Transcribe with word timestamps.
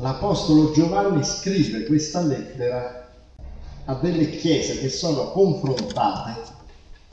l'Apostolo 0.00 0.72
Giovanni 0.72 1.22
scrive 1.24 1.84
questa 1.84 2.22
lettera 2.22 3.08
a 3.84 3.94
delle 3.94 4.30
chiese 4.30 4.78
che 4.78 4.88
sono 4.88 5.30
confrontate 5.30 6.48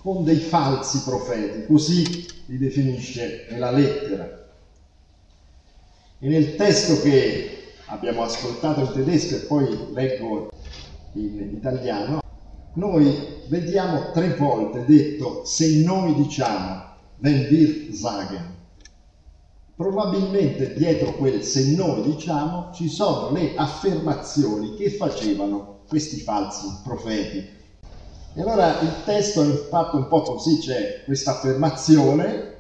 con 0.02 0.24
dei 0.24 0.38
falsi 0.38 1.02
profeti, 1.04 1.66
così 1.66 2.26
li 2.46 2.58
definisce 2.58 3.48
nella 3.50 3.72
lettera. 3.72 4.46
E 6.20 6.28
nel 6.28 6.56
testo 6.56 7.02
che 7.02 7.74
abbiamo 7.88 8.24
ascoltato 8.24 8.80
in 8.82 8.92
tedesco 8.94 9.36
e 9.36 9.40
poi 9.40 9.94
leggo 9.94 10.50
in 11.14 11.50
italiano, 11.54 12.22
noi 12.74 13.44
vediamo 13.48 14.12
tre 14.12 14.34
volte 14.36 14.86
detto 14.86 15.44
se 15.46 15.84
noi 15.84 16.14
diciamo 16.16 16.86
wenn 17.20 17.50
wir 17.50 17.94
sagen. 17.94 18.57
Probabilmente 19.78 20.74
dietro 20.74 21.14
quel 21.18 21.44
se 21.44 21.76
noi 21.76 22.02
diciamo 22.02 22.72
ci 22.74 22.90
sono 22.90 23.30
le 23.30 23.54
affermazioni 23.56 24.74
che 24.74 24.90
facevano 24.90 25.82
questi 25.88 26.20
falsi 26.20 26.66
profeti. 26.84 27.48
E 28.34 28.42
allora 28.42 28.80
il 28.80 29.04
testo 29.06 29.44
è 29.44 29.68
fatto 29.70 29.98
un 29.98 30.08
po' 30.08 30.24
così, 30.24 30.58
c'è 30.58 31.04
questa 31.06 31.34
affermazione, 31.36 32.56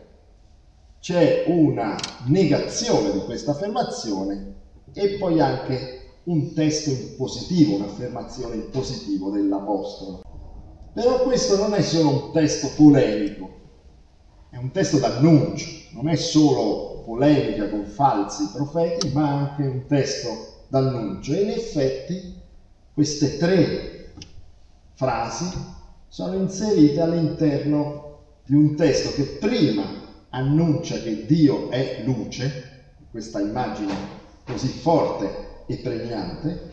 c'è 1.00 1.46
una 1.48 1.98
negazione 2.28 3.12
di 3.12 3.26
questa 3.26 3.50
affermazione 3.50 4.54
e 4.94 5.18
poi 5.18 5.40
anche 5.40 6.20
un 6.26 6.54
testo 6.54 6.92
in 6.92 7.16
positivo, 7.18 7.78
un'affermazione 7.78 8.56
in 8.58 8.70
positivo 8.70 9.32
dell'Apostolo. 9.32 10.22
Però 10.94 11.24
questo 11.24 11.58
non 11.58 11.74
è 11.74 11.82
solo 11.82 12.10
un 12.10 12.32
testo 12.32 12.70
polemico, 12.76 13.50
è 14.52 14.58
un 14.58 14.70
testo 14.70 15.00
d'annuncio, 15.00 15.68
non 15.94 16.10
è 16.10 16.16
solo 16.16 16.97
polemica 17.08 17.70
con 17.70 17.86
falsi 17.86 18.50
profeti, 18.52 19.14
ma 19.14 19.30
anche 19.30 19.64
un 19.64 19.86
testo 19.88 20.66
d'annuncio. 20.68 21.32
E 21.32 21.42
in 21.44 21.50
effetti 21.52 22.36
queste 22.94 23.38
tre 23.38 24.12
frasi 24.92 25.46
sono 26.10 26.36
inserite 26.36 27.00
all'interno 27.00 28.18
di 28.46 28.56
un 28.56 28.76
testo 28.76 29.14
che 29.14 29.38
prima 29.40 29.86
annuncia 30.32 31.00
che 31.00 31.26
Dio 31.26 31.70
è 31.70 32.04
luce, 32.04 32.82
questa 33.10 33.40
immagine 33.40 33.94
così 34.44 34.68
forte 34.68 35.64
e 35.66 35.78
pregnante, 35.78 36.72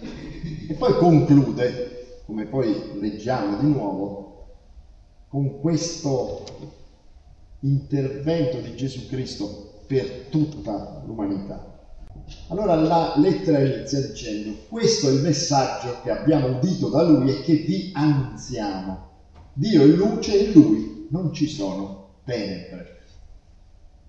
e 0.68 0.74
poi 0.74 0.96
conclude, 0.96 2.22
come 2.26 2.46
poi 2.46 2.98
leggiamo 2.98 3.56
di 3.58 3.68
nuovo, 3.68 4.46
con 5.28 5.60
questo 5.60 6.44
intervento 7.60 8.58
di 8.58 8.74
Gesù 8.74 9.06
Cristo 9.06 9.73
per 9.94 10.26
tutta 10.28 11.02
l'umanità. 11.06 11.72
Allora 12.48 12.74
la 12.74 13.14
lettera 13.16 13.60
inizia 13.60 14.00
dicendo, 14.00 14.56
questo 14.68 15.08
è 15.08 15.12
il 15.12 15.20
messaggio 15.20 16.00
che 16.02 16.10
abbiamo 16.10 16.56
udito 16.56 16.88
da 16.88 17.02
lui 17.02 17.30
e 17.30 17.42
che 17.42 17.54
vi 17.54 17.92
annunziamo. 17.94 19.12
Dio 19.52 19.82
è 19.82 19.86
luce 19.86 20.36
e 20.36 20.44
in 20.46 20.52
lui 20.52 21.06
non 21.10 21.32
ci 21.32 21.46
sono 21.46 22.08
tenebre. 22.24 23.02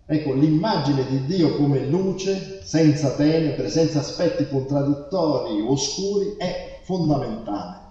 Ecco, 0.07 0.33
l'immagine 0.33 1.05
di 1.07 1.25
Dio 1.25 1.55
come 1.55 1.85
luce, 1.85 2.61
senza 2.63 3.11
tenebre, 3.11 3.69
senza 3.69 3.99
aspetti 3.99 4.47
contraddittori, 4.47 5.61
oscuri, 5.61 6.35
è 6.37 6.79
fondamentale. 6.83 7.83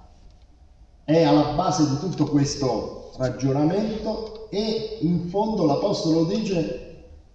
È 1.04 1.22
alla 1.22 1.52
base 1.52 1.88
di 1.88 1.98
tutto 1.98 2.26
questo 2.26 3.12
ragionamento 3.18 4.48
e 4.50 4.98
in 5.02 5.28
fondo 5.28 5.66
l'Apostolo 5.66 6.24
dice 6.24 6.83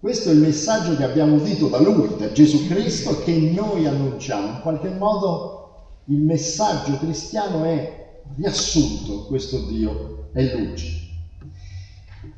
questo 0.00 0.30
è 0.30 0.32
il 0.32 0.38
messaggio 0.38 0.96
che 0.96 1.04
abbiamo 1.04 1.34
udito 1.34 1.68
da 1.68 1.78
Lui, 1.78 2.16
da 2.16 2.32
Gesù 2.32 2.66
Cristo, 2.66 3.20
che 3.20 3.36
noi 3.36 3.86
annunciamo. 3.86 4.46
In 4.46 4.60
qualche 4.62 4.88
modo 4.88 5.98
il 6.06 6.22
messaggio 6.22 6.96
cristiano 6.96 7.64
è 7.64 8.22
riassunto, 8.34 9.26
questo 9.26 9.66
Dio 9.66 10.30
è 10.32 10.56
luce. 10.56 11.08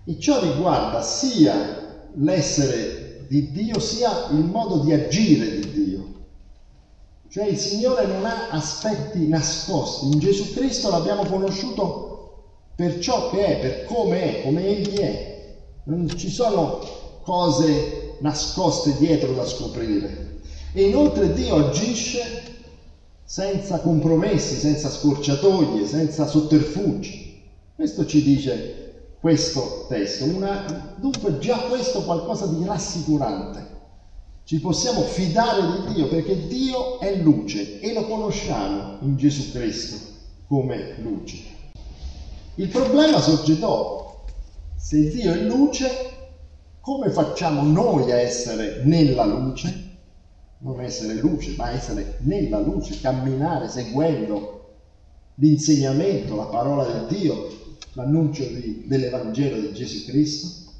E 0.04 0.18
ciò 0.18 0.40
riguarda 0.40 1.02
sia 1.02 2.08
l'essere 2.16 3.26
di 3.28 3.52
Dio, 3.52 3.78
sia 3.78 4.26
il 4.30 4.44
modo 4.44 4.78
di 4.78 4.92
agire 4.92 5.60
di 5.60 5.70
Dio. 5.70 6.14
Cioè 7.28 7.46
il 7.46 7.58
Signore 7.58 8.06
non 8.06 8.24
ha 8.24 8.48
aspetti 8.50 9.28
nascosti. 9.28 10.06
In 10.06 10.18
Gesù 10.18 10.52
Cristo 10.52 10.90
l'abbiamo 10.90 11.24
conosciuto 11.26 12.46
per 12.74 12.98
ciò 12.98 13.30
che 13.30 13.44
è, 13.44 13.58
per 13.60 13.84
come 13.84 14.40
è, 14.40 14.42
come 14.42 14.66
Egli 14.66 14.96
è. 14.96 15.54
Non 15.84 16.08
ci 16.08 16.28
sono 16.28 16.80
cose 17.22 18.16
nascoste 18.20 18.96
dietro 18.98 19.32
da 19.32 19.46
scoprire. 19.46 20.40
E 20.72 20.88
inoltre 20.88 21.32
Dio 21.32 21.68
agisce 21.68 22.42
senza 23.24 23.80
compromessi, 23.80 24.54
senza 24.54 24.90
scorciatoie, 24.90 25.86
senza 25.86 26.26
sotterfugi. 26.26 27.42
Questo 27.74 28.06
ci 28.06 28.22
dice 28.22 28.82
questo 29.20 29.86
testo. 29.88 30.24
Una, 30.24 30.94
dunque 30.96 31.38
già 31.38 31.56
questo 31.58 32.02
qualcosa 32.02 32.46
di 32.46 32.64
rassicurante. 32.64 33.70
Ci 34.44 34.60
possiamo 34.60 35.02
fidare 35.02 35.62
di 35.62 35.94
Dio 35.94 36.08
perché 36.08 36.46
Dio 36.46 36.98
è 36.98 37.14
luce 37.16 37.80
e 37.80 37.92
lo 37.92 38.04
conosciamo 38.06 38.98
in 39.02 39.16
Gesù 39.16 39.52
Cristo 39.52 39.96
come 40.48 40.96
luce. 40.98 41.38
Il 42.56 42.68
problema 42.68 43.20
sorge 43.20 43.58
dopo. 43.58 44.24
Se 44.76 45.08
Dio 45.08 45.32
è 45.32 45.36
luce, 45.36 45.88
come 46.82 47.10
facciamo 47.10 47.62
noi 47.62 48.10
a 48.10 48.16
essere 48.16 48.82
nella 48.82 49.24
luce? 49.24 49.90
Non 50.58 50.80
essere 50.80 51.14
luce, 51.14 51.54
ma 51.56 51.70
essere 51.70 52.18
nella 52.22 52.58
luce, 52.58 53.00
camminare 53.00 53.68
seguendo 53.68 54.78
l'insegnamento, 55.36 56.34
la 56.34 56.46
parola 56.46 56.84
di 56.84 57.20
Dio, 57.20 57.48
l'annuncio 57.92 58.42
di, 58.42 58.82
dell'Evangelo 58.86 59.60
di 59.60 59.72
Gesù 59.72 60.10
Cristo. 60.10 60.72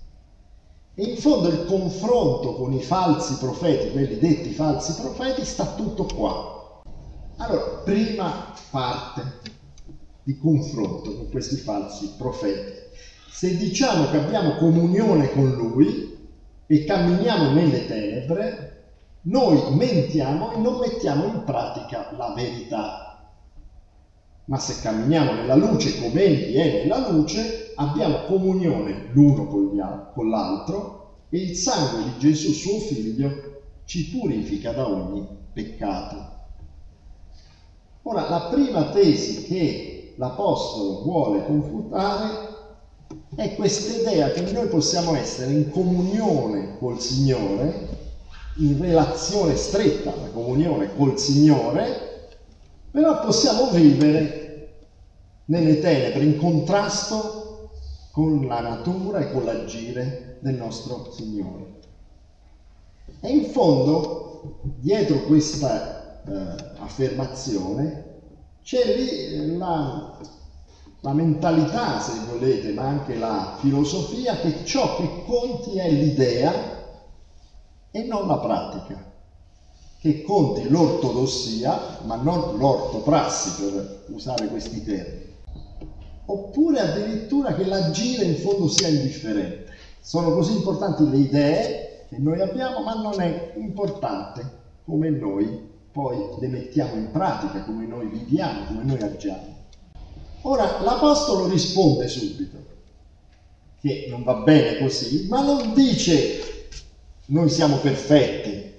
E 0.96 1.04
in 1.04 1.16
fondo 1.18 1.48
il 1.48 1.66
confronto 1.66 2.54
con 2.54 2.72
i 2.72 2.82
falsi 2.82 3.34
profeti, 3.34 3.92
quelli 3.92 4.19
detti 4.19 4.50
falsi 4.50 5.00
profeti, 5.00 5.44
sta 5.44 5.66
tutto 5.76 6.04
qua. 6.04 6.82
Allora, 7.36 7.80
prima 7.84 8.52
parte 8.70 9.22
di 10.24 10.36
confronto 10.36 11.14
con 11.14 11.30
questi 11.30 11.56
falsi 11.56 12.14
profeti. 12.19 12.81
Se 13.32 13.56
diciamo 13.56 14.10
che 14.10 14.19
abbiamo 14.19 14.56
comunione 14.56 15.31
con 15.31 15.50
Lui 15.53 16.16
e 16.66 16.84
camminiamo 16.84 17.50
nelle 17.50 17.87
tenebre, 17.87 18.76
noi 19.22 19.75
mentiamo 19.75 20.53
e 20.53 20.59
non 20.59 20.78
mettiamo 20.78 21.25
in 21.25 21.43
pratica 21.43 22.10
la 22.12 22.32
verità. 22.37 23.19
Ma 24.44 24.59
se 24.59 24.78
camminiamo 24.81 25.32
nella 25.32 25.54
luce 25.56 25.97
come 25.97 26.20
Egli 26.20 26.54
è 26.56 26.82
nella 26.82 27.09
luce, 27.10 27.72
abbiamo 27.75 28.19
comunione 28.26 29.06
l'uno 29.12 29.47
con 29.47 30.28
l'altro 30.28 31.00
e 31.31 31.38
il 31.38 31.54
sangue 31.54 32.04
di 32.04 32.19
Gesù 32.19 32.53
suo 32.53 32.78
Figlio 32.78 33.41
ci 33.87 34.09
purifica 34.09 34.72
da 34.72 34.87
ogni 34.87 35.26
peccato. 35.53 36.31
Ora, 38.03 38.28
la 38.28 38.43
prima 38.43 38.91
tesi 38.91 39.43
che 39.43 40.12
l'Apostolo 40.16 41.00
vuole 41.00 41.44
confutare 41.44 42.41
è 43.34 43.55
questa 43.55 43.93
idea 43.93 44.31
che 44.31 44.53
noi 44.53 44.69
possiamo 44.69 45.15
essere 45.15 45.53
in 45.53 45.71
comunione 45.71 46.77
col 46.78 47.00
Signore, 47.00 48.00
in 48.56 48.78
relazione 48.78 49.56
stretta, 49.56 50.15
la 50.15 50.28
comunione 50.28 50.95
col 50.95 51.19
Signore, 51.19 52.28
però 52.91 53.21
possiamo 53.25 53.71
vivere 53.71 54.43
nelle 55.47 55.81
tenebre, 55.81 56.25
in 56.25 56.39
contrasto 56.39 57.71
con 58.12 58.47
la 58.47 58.61
natura 58.61 59.21
e 59.21 59.33
con 59.33 59.44
l'agire 59.44 60.37
del 60.41 60.55
nostro 60.55 61.11
Signore. 61.11 61.81
E 63.20 63.29
in 63.29 63.44
fondo, 63.47 64.61
dietro 64.79 65.23
questa 65.23 66.23
eh, 66.25 66.32
affermazione, 66.79 68.11
c'è 68.62 68.94
lì 68.94 69.56
la 69.56 70.19
la 71.02 71.12
mentalità, 71.12 72.00
se 72.00 72.12
volete, 72.31 72.72
ma 72.72 72.84
anche 72.84 73.16
la 73.16 73.56
filosofia, 73.58 74.37
che 74.37 74.64
ciò 74.64 74.96
che 74.96 75.25
conti 75.26 75.76
è 75.76 75.90
l'idea 75.90 76.52
e 77.90 78.04
non 78.04 78.28
la 78.28 78.38
pratica, 78.38 79.10
che 79.99 80.22
conti 80.22 80.69
l'ortodossia, 80.69 81.99
ma 82.04 82.14
non 82.14 82.56
l'ortoprassi, 82.56 83.62
per 83.62 84.04
usare 84.10 84.46
questi 84.46 84.84
termini. 84.84 85.31
Oppure 86.26 86.78
addirittura 86.78 87.52
che 87.55 87.64
l'agire 87.64 88.25
in 88.25 88.37
fondo 88.37 88.69
sia 88.69 88.87
indifferente. 88.87 89.72
Sono 90.00 90.32
così 90.32 90.55
importanti 90.55 91.08
le 91.08 91.16
idee 91.16 92.06
che 92.08 92.19
noi 92.19 92.40
abbiamo, 92.40 92.81
ma 92.82 92.94
non 92.94 93.20
è 93.20 93.55
importante 93.56 94.60
come 94.84 95.10
noi 95.10 95.70
poi 95.90 96.16
le 96.38 96.46
mettiamo 96.46 96.94
in 96.94 97.10
pratica, 97.10 97.64
come 97.64 97.87
noi 97.87 98.06
viviamo, 98.06 98.66
come 98.66 98.84
noi 98.84 99.02
agiamo. 99.02 99.51
Ora 100.43 100.81
l'Apostolo 100.83 101.49
risponde 101.49 102.09
subito 102.09 102.59
che 103.81 104.06
non 104.09 104.25
va 104.25 104.35
bene 104.35 104.79
così, 104.79 105.27
ma 105.29 105.43
non 105.43 105.73
dice 105.75 106.69
noi 107.27 107.49
siamo 107.49 107.77
perfetti, 107.77 108.73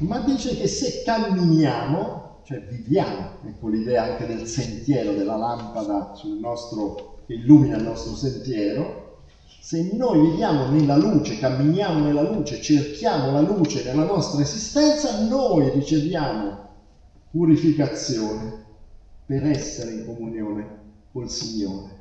ma 0.00 0.18
dice 0.20 0.56
che 0.56 0.66
se 0.66 1.02
camminiamo, 1.04 2.40
cioè 2.44 2.60
viviamo, 2.60 3.38
ecco 3.46 3.68
l'idea 3.68 4.02
anche 4.04 4.26
del 4.26 4.46
sentiero, 4.46 5.12
della 5.12 5.36
lampada 5.36 6.12
nostro, 6.40 7.22
che 7.26 7.34
illumina 7.34 7.76
il 7.76 7.84
nostro 7.84 8.14
sentiero, 8.14 9.20
se 9.60 9.90
noi 9.92 10.30
viviamo 10.30 10.70
nella 10.70 10.96
luce, 10.96 11.38
camminiamo 11.38 12.04
nella 12.04 12.22
luce, 12.22 12.60
cerchiamo 12.60 13.30
la 13.30 13.40
luce 13.40 13.84
nella 13.84 14.04
nostra 14.04 14.42
esistenza, 14.42 15.20
noi 15.20 15.70
riceviamo 15.70 16.70
purificazione 17.30 18.61
per 19.32 19.46
essere 19.46 19.92
in 19.92 20.04
comunione 20.04 20.80
col 21.10 21.30
Signore. 21.30 22.00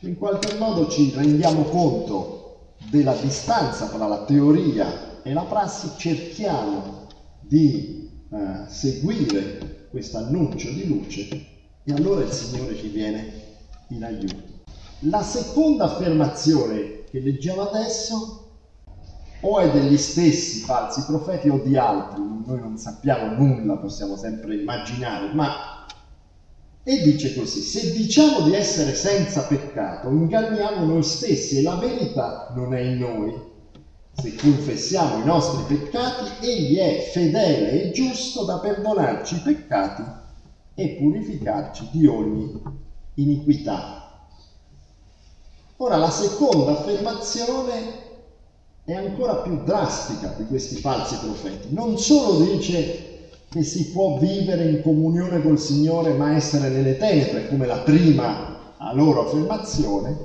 In 0.00 0.18
qualche 0.18 0.58
modo 0.58 0.88
ci 0.88 1.10
rendiamo 1.14 1.62
conto 1.62 2.74
della 2.90 3.14
distanza 3.14 3.86
tra 3.86 4.06
la 4.06 4.24
teoria 4.24 5.22
e 5.22 5.32
la 5.32 5.44
prassi, 5.44 5.92
cerchiamo 5.96 7.06
di 7.40 8.10
eh, 8.30 8.68
seguire 8.68 9.86
questo 9.88 10.18
annuncio 10.18 10.68
di 10.68 10.86
luce 10.86 11.28
e 11.82 11.92
allora 11.94 12.24
il 12.24 12.30
Signore 12.30 12.76
ci 12.76 12.88
viene 12.88 13.32
in 13.88 14.04
aiuto. 14.04 14.60
La 15.04 15.22
seconda 15.22 15.84
affermazione 15.84 17.04
che 17.04 17.20
leggiamo 17.20 17.70
adesso 17.70 18.50
o 19.40 19.58
è 19.60 19.70
degli 19.70 19.96
stessi 19.96 20.60
falsi 20.60 21.06
profeti 21.06 21.48
o 21.48 21.58
di 21.64 21.78
altri, 21.78 22.20
noi 22.20 22.60
non 22.60 22.76
sappiamo 22.76 23.34
nulla, 23.34 23.78
possiamo 23.78 24.16
sempre 24.16 24.56
immaginare, 24.56 25.32
ma 25.32 25.69
e 26.82 27.02
dice 27.02 27.34
così, 27.34 27.60
se 27.60 27.92
diciamo 27.92 28.40
di 28.40 28.54
essere 28.54 28.94
senza 28.94 29.42
peccato, 29.42 30.08
inganniamo 30.08 30.86
noi 30.86 31.02
stessi 31.02 31.58
e 31.58 31.62
la 31.62 31.76
verità 31.76 32.52
non 32.54 32.74
è 32.74 32.80
in 32.80 32.98
noi. 32.98 33.48
Se 34.12 34.34
confessiamo 34.34 35.22
i 35.22 35.24
nostri 35.24 35.76
peccati, 35.76 36.46
egli 36.46 36.76
è 36.76 37.10
fedele 37.12 37.82
e 37.82 37.90
giusto 37.90 38.44
da 38.44 38.58
perdonarci 38.58 39.36
i 39.36 39.40
peccati 39.40 40.02
e 40.74 40.96
purificarci 40.98 41.88
di 41.92 42.06
ogni 42.06 42.60
iniquità. 43.14 44.28
Ora 45.76 45.96
la 45.96 46.10
seconda 46.10 46.72
affermazione 46.72 48.08
è 48.84 48.94
ancora 48.94 49.36
più 49.36 49.62
drastica 49.64 50.34
di 50.36 50.46
questi 50.46 50.76
falsi 50.76 51.16
profeti. 51.16 51.68
Non 51.70 51.98
solo 51.98 52.40
dice 52.40 53.09
che 53.50 53.64
si 53.64 53.90
può 53.90 54.16
vivere 54.18 54.70
in 54.70 54.82
comunione 54.82 55.42
col 55.42 55.58
Signore 55.58 56.14
ma 56.14 56.34
essere 56.34 56.68
nelle 56.68 56.96
tenebre, 56.96 57.48
come 57.48 57.66
la 57.66 57.78
prima 57.78 58.74
loro 58.92 59.26
affermazione, 59.26 60.16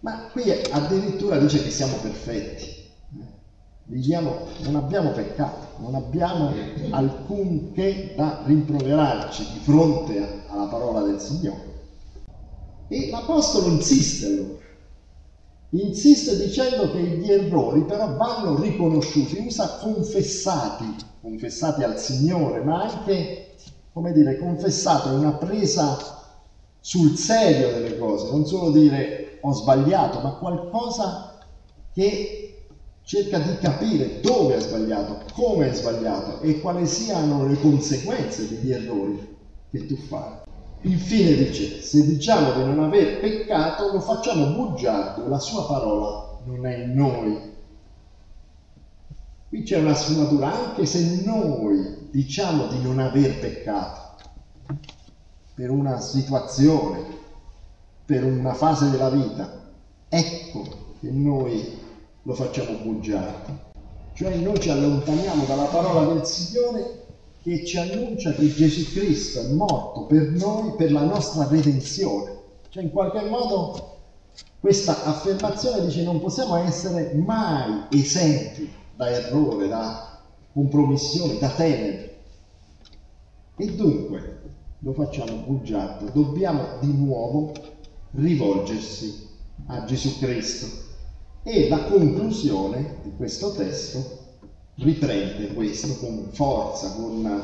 ma 0.00 0.28
qui 0.30 0.50
addirittura 0.50 1.38
dice 1.38 1.62
che 1.62 1.70
siamo 1.70 1.96
perfetti. 1.96 2.74
Viviamo, 3.88 4.44
non 4.64 4.76
abbiamo 4.76 5.12
peccato, 5.12 5.80
non 5.80 5.94
abbiamo 5.94 6.52
alcunché 6.90 8.12
da 8.16 8.42
rimproverarci 8.44 9.52
di 9.52 9.58
fronte 9.58 10.42
alla 10.48 10.66
parola 10.66 11.02
del 11.02 11.20
Signore. 11.20 11.74
E 12.88 13.08
l'Apostolo 13.10 13.68
insiste 13.68 14.26
allora, 14.26 14.58
insiste 15.70 16.36
dicendo 16.36 16.92
che 16.92 17.00
gli 17.00 17.30
errori 17.30 17.82
però 17.82 18.14
vanno 18.16 18.60
riconosciuti, 18.60 19.38
usa 19.38 19.78
confessati, 19.80 20.96
confessati 21.20 21.82
al 21.82 21.98
Signore, 21.98 22.62
ma 22.62 22.82
anche, 22.82 23.54
come 23.92 24.12
dire, 24.12 24.38
confessati, 24.38 25.08
una 25.08 25.32
presa 25.32 26.24
sul 26.80 27.16
serio 27.16 27.72
delle 27.72 27.98
cose, 27.98 28.30
non 28.30 28.46
solo 28.46 28.70
dire 28.70 29.38
ho 29.40 29.52
sbagliato, 29.52 30.20
ma 30.20 30.32
qualcosa 30.34 31.38
che 31.92 32.46
cerca 33.02 33.38
di 33.38 33.56
capire 33.58 34.20
dove 34.20 34.56
è 34.56 34.60
sbagliato, 34.60 35.32
come 35.32 35.70
è 35.70 35.74
sbagliato 35.74 36.40
e 36.40 36.60
quali 36.60 36.86
siano 36.86 37.46
le 37.46 37.58
conseguenze 37.60 38.48
degli 38.48 38.72
errori 38.72 39.36
che 39.70 39.86
tu 39.86 39.96
fai. 39.96 40.45
Infine 40.86 41.34
dice, 41.34 41.82
se 41.82 42.06
diciamo 42.06 42.52
di 42.52 42.60
non 42.60 42.78
aver 42.78 43.18
peccato, 43.18 43.90
lo 43.90 44.00
facciamo 44.00 44.46
bugiardo, 44.54 45.26
la 45.26 45.40
sua 45.40 45.66
parola 45.66 46.38
non 46.44 46.64
è 46.64 46.76
in 46.76 46.94
noi. 46.94 47.54
Qui 49.48 49.62
c'è 49.64 49.80
una 49.80 49.94
sfumatura, 49.94 50.52
anche 50.52 50.86
se 50.86 51.22
noi 51.24 52.08
diciamo 52.12 52.68
di 52.68 52.80
non 52.82 53.00
aver 53.00 53.36
peccato 53.40 54.14
per 55.54 55.70
una 55.70 56.00
situazione, 56.00 57.04
per 58.04 58.22
una 58.22 58.54
fase 58.54 58.88
della 58.88 59.10
vita, 59.10 59.72
ecco 60.08 60.62
che 61.00 61.10
noi 61.10 61.78
lo 62.22 62.34
facciamo 62.34 62.78
bugiardo. 62.78 63.64
Cioè 64.12 64.36
noi 64.36 64.60
ci 64.60 64.70
allontaniamo 64.70 65.46
dalla 65.46 65.64
parola 65.64 66.12
del 66.12 66.24
Signore 66.24 67.05
che 67.46 67.64
ci 67.64 67.78
annuncia 67.78 68.32
che 68.32 68.52
Gesù 68.52 68.90
Cristo 68.90 69.40
è 69.40 69.52
morto 69.52 70.06
per 70.06 70.30
noi, 70.32 70.72
per 70.72 70.90
la 70.90 71.04
nostra 71.04 71.46
redenzione. 71.46 72.36
Cioè 72.70 72.82
in 72.82 72.90
qualche 72.90 73.22
modo 73.28 73.98
questa 74.58 75.04
affermazione 75.04 75.86
dice 75.86 76.02
non 76.02 76.18
possiamo 76.18 76.56
essere 76.56 77.14
mai 77.14 77.86
esenti 77.90 78.68
da 78.96 79.08
errore, 79.10 79.68
da 79.68 80.22
compromissione, 80.52 81.38
da 81.38 81.50
tenebre. 81.50 82.16
E 83.56 83.74
dunque 83.76 84.40
lo 84.80 84.92
facciamo 84.92 85.36
bugiardo, 85.46 86.10
dobbiamo 86.10 86.80
di 86.80 86.92
nuovo 86.92 87.52
rivolgersi 88.10 89.24
a 89.66 89.84
Gesù 89.84 90.18
Cristo. 90.18 90.66
E 91.44 91.68
la 91.68 91.84
conclusione 91.84 92.96
di 93.04 93.12
questo 93.16 93.52
testo 93.52 94.25
riprende 94.76 95.54
questo 95.54 95.96
con 95.98 96.28
forza, 96.32 96.92
con, 96.92 97.40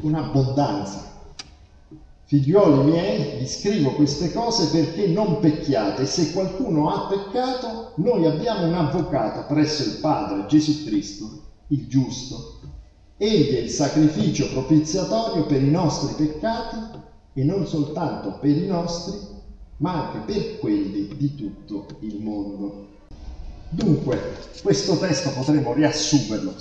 con 0.00 0.14
abbondanza. 0.14 1.14
Figlioli 2.24 2.90
miei, 2.90 3.38
vi 3.38 3.46
scrivo 3.46 3.92
queste 3.92 4.32
cose 4.32 4.66
perché 4.76 5.06
non 5.06 5.38
pecchiate. 5.38 6.06
Se 6.06 6.32
qualcuno 6.32 6.90
ha 6.90 7.06
peccato, 7.06 7.92
noi 7.96 8.26
abbiamo 8.26 8.66
un 8.66 8.74
avvocato 8.74 9.46
presso 9.46 9.84
il 9.84 9.98
Padre, 10.00 10.46
Gesù 10.46 10.84
Cristo, 10.84 11.42
il 11.68 11.86
giusto. 11.86 12.54
Egli 13.16 13.54
è 13.54 13.60
il 13.60 13.70
sacrificio 13.70 14.48
propiziatorio 14.50 15.46
per 15.46 15.62
i 15.62 15.70
nostri 15.70 16.26
peccati 16.26 16.98
e 17.32 17.44
non 17.44 17.66
soltanto 17.66 18.38
per 18.40 18.56
i 18.56 18.66
nostri, 18.66 19.18
ma 19.78 20.08
anche 20.08 20.32
per 20.32 20.58
quelli 20.58 21.16
di 21.16 21.34
tutto 21.36 21.86
il 22.00 22.20
mondo. 22.20 22.85
Dunque, 23.68 24.36
questo 24.62 24.96
testo 24.96 25.30
potremmo 25.30 25.72
riassumerlo 25.72 26.54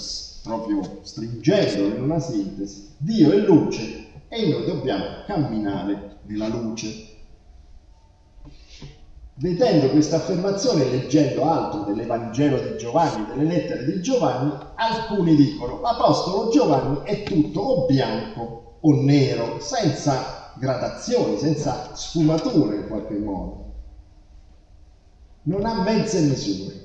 proprio 0.43 0.99
stringendolo 1.03 1.95
in 1.95 2.01
una 2.03 2.19
sintesi. 2.19 2.93
Dio 2.97 3.31
è 3.31 3.37
luce 3.37 4.07
e 4.27 4.49
noi 4.49 4.65
dobbiamo 4.65 5.03
camminare 5.25 6.17
nella 6.23 6.47
luce. 6.47 7.13
Vedendo 9.37 9.89
questa 9.89 10.15
affermazione, 10.15 10.85
leggendo 10.85 11.43
altro 11.49 11.83
dell'Evangelo 11.83 12.57
di 12.57 12.77
Giovanni, 12.77 13.25
delle 13.27 13.43
lettere 13.43 13.85
di 13.85 14.01
Giovanni, 14.01 14.51
alcuni 14.75 15.35
dicono 15.35 15.81
l'Apostolo 15.81 16.49
Giovanni 16.51 16.99
è 17.03 17.23
tutto 17.23 17.59
o 17.59 17.85
bianco 17.85 18.77
o 18.79 19.01
nero, 19.01 19.59
senza 19.59 20.53
gradazioni, 20.57 21.37
senza 21.37 21.93
sfumature 21.93 22.77
in 22.77 22.87
qualche 22.87 23.17
modo. 23.17 23.73
Non 25.43 25.65
ha 25.65 25.81
mezze 25.83 26.21
misure. 26.21 26.84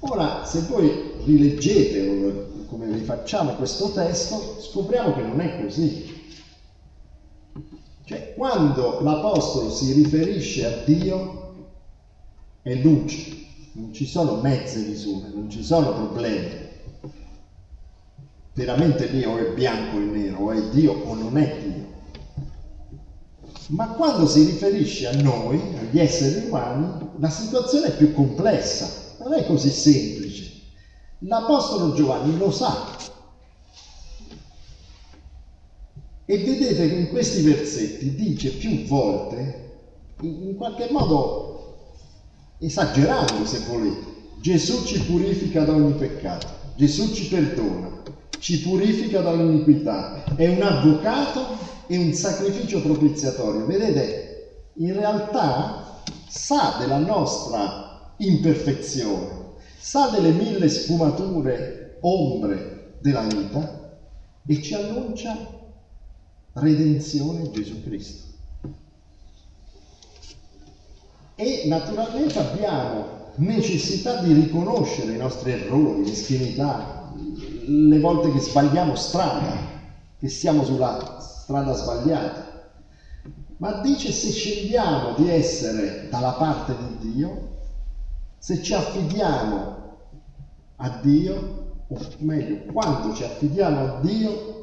Ora, 0.00 0.44
se 0.44 0.60
voi 0.68 1.12
rileggete 1.24 2.66
come 2.68 2.92
rifacciamo 2.92 3.54
questo 3.54 3.92
testo, 3.92 4.60
scopriamo 4.60 5.14
che 5.14 5.22
non 5.22 5.40
è 5.40 5.62
così. 5.62 6.14
Cioè, 8.04 8.34
quando 8.34 9.00
l'Apostolo 9.00 9.70
si 9.70 9.92
riferisce 9.92 10.66
a 10.66 10.84
Dio, 10.84 11.54
è 12.62 12.74
luce, 12.74 13.46
non 13.72 13.92
ci 13.92 14.06
sono 14.06 14.40
mezze 14.40 14.80
misure, 14.80 15.28
non 15.32 15.48
ci 15.50 15.62
sono 15.64 15.92
problemi. 15.92 16.64
Veramente 18.52 19.10
Dio 19.10 19.36
è 19.38 19.54
bianco 19.54 19.96
e 19.96 20.04
nero, 20.04 20.38
o 20.38 20.50
è 20.52 20.68
Dio 20.70 20.92
o 20.92 21.14
non 21.14 21.36
è 21.36 21.56
Dio. 21.58 21.94
Ma 23.68 23.88
quando 23.88 24.26
si 24.26 24.44
riferisce 24.44 25.08
a 25.08 25.20
noi, 25.22 25.60
agli 25.76 25.98
esseri 25.98 26.46
umani, 26.46 27.08
la 27.18 27.30
situazione 27.30 27.88
è 27.88 27.96
più 27.96 28.12
complessa 28.12 29.04
non 29.26 29.34
è 29.36 29.44
così 29.44 29.70
semplice. 29.70 30.52
L'Apostolo 31.20 31.94
Giovanni 31.94 32.38
lo 32.38 32.52
sa. 32.52 32.94
E 36.24 36.38
vedete 36.38 36.88
che 36.88 36.94
in 36.94 37.08
questi 37.08 37.42
versetti 37.42 38.14
dice 38.14 38.50
più 38.50 38.84
volte, 38.84 39.78
in 40.20 40.54
qualche 40.56 40.88
modo 40.90 41.54
esagerando 42.58 43.44
se 43.44 43.60
volete, 43.68 44.14
Gesù 44.40 44.84
ci 44.84 45.00
purifica 45.00 45.64
da 45.64 45.72
ogni 45.72 45.94
peccato, 45.94 46.46
Gesù 46.76 47.12
ci 47.12 47.28
perdona, 47.28 48.02
ci 48.38 48.60
purifica 48.60 49.20
dall'iniquità, 49.20 50.24
è 50.36 50.48
un 50.48 50.62
avvocato 50.62 51.58
e 51.88 51.96
un 51.96 52.12
sacrificio 52.12 52.80
propiziatorio. 52.80 53.66
Vedete, 53.66 54.70
in 54.74 54.94
realtà 54.94 56.02
sa 56.28 56.76
della 56.78 56.98
nostra 56.98 57.85
imperfezione, 58.18 59.54
sa 59.78 60.08
delle 60.08 60.30
mille 60.30 60.68
sfumature, 60.68 61.98
ombre 62.00 62.96
della 63.00 63.22
vita 63.22 63.98
e 64.46 64.62
ci 64.62 64.74
annuncia 64.74 65.54
redenzione 66.54 67.40
in 67.40 67.52
Gesù 67.52 67.82
Cristo. 67.82 68.24
E 71.34 71.64
naturalmente 71.66 72.38
abbiamo 72.38 73.32
necessità 73.36 74.22
di 74.22 74.32
riconoscere 74.32 75.12
i 75.12 75.18
nostri 75.18 75.52
errori, 75.52 76.00
meschinità, 76.00 77.12
le 77.66 78.00
volte 78.00 78.32
che 78.32 78.40
sbagliamo 78.40 78.94
strada, 78.94 79.74
che 80.18 80.28
siamo 80.28 80.64
sulla 80.64 81.18
strada 81.20 81.74
sbagliata. 81.74 82.70
Ma 83.58 83.80
dice 83.80 84.12
se 84.12 84.30
scegliamo 84.30 85.14
di 85.14 85.28
essere 85.28 86.08
dalla 86.10 86.32
parte 86.32 86.74
di 86.78 87.12
Dio, 87.12 87.55
se 88.38 88.62
ci 88.62 88.74
affidiamo 88.74 89.74
a 90.76 91.00
Dio, 91.02 91.84
o 91.88 91.98
meglio, 92.18 92.72
quando 92.72 93.14
ci 93.14 93.24
affidiamo 93.24 93.80
a 93.80 94.00
Dio, 94.00 94.54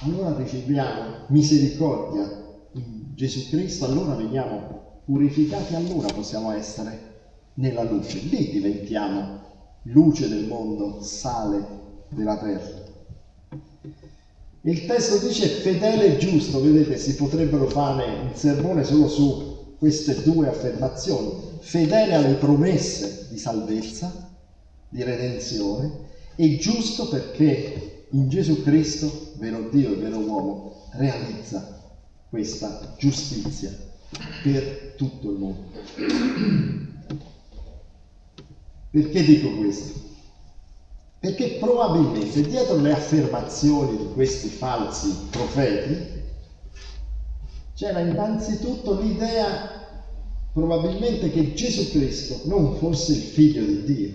allora 0.00 0.36
riceviamo 0.36 1.26
misericordia 1.28 2.22
in 2.72 3.12
Gesù 3.14 3.48
Cristo, 3.48 3.84
allora 3.84 4.14
veniamo 4.14 5.00
purificati, 5.04 5.74
allora 5.74 6.08
possiamo 6.12 6.50
essere 6.52 7.10
nella 7.54 7.82
luce. 7.82 8.18
Lì 8.20 8.50
diventiamo 8.50 9.40
luce 9.82 10.28
del 10.28 10.46
mondo, 10.46 11.02
sale 11.02 11.64
della 12.08 12.38
terra. 12.38 12.80
Il 14.64 14.86
testo 14.86 15.26
dice 15.26 15.48
fedele 15.48 16.14
e 16.14 16.18
giusto, 16.18 16.60
vedete, 16.60 16.96
si 16.96 17.16
potrebbero 17.16 17.66
fare 17.66 18.04
un 18.22 18.30
sermone 18.34 18.84
solo 18.84 19.08
su 19.08 19.74
queste 19.78 20.22
due 20.22 20.48
affermazioni. 20.48 21.50
Fedele 21.62 22.14
alle 22.14 22.34
promesse 22.34 23.28
di 23.30 23.38
salvezza, 23.38 24.30
di 24.88 25.02
redenzione, 25.04 26.10
e 26.34 26.58
giusto 26.58 27.08
perché 27.08 28.06
in 28.10 28.28
Gesù 28.28 28.64
Cristo, 28.64 29.32
vero 29.36 29.68
Dio 29.70 29.92
e 29.92 29.96
vero 29.96 30.18
uomo, 30.18 30.88
realizza 30.94 31.80
questa 32.28 32.94
giustizia 32.98 33.70
per 34.42 34.94
tutto 34.96 35.30
il 35.30 35.38
mondo. 35.38 35.68
Perché 38.90 39.22
dico 39.22 39.56
questo? 39.56 40.00
Perché 41.20 41.58
probabilmente 41.60 42.42
dietro 42.42 42.76
le 42.80 42.92
affermazioni 42.92 43.96
di 43.98 44.12
questi 44.12 44.48
falsi 44.48 45.28
profeti 45.30 46.20
c'era 47.74 48.00
innanzitutto 48.00 49.00
l'idea 49.00 49.81
probabilmente 50.52 51.30
che 51.30 51.54
Gesù 51.54 51.90
Cristo 51.90 52.40
non 52.44 52.76
fosse 52.76 53.12
il 53.12 53.22
figlio 53.22 53.64
di 53.64 53.84
Dio, 53.84 54.14